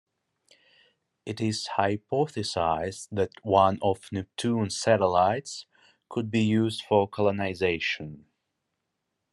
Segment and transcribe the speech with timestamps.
[1.27, 5.67] It is hypothesized that one of Neptune's satellites
[6.09, 8.25] could be used for colonization.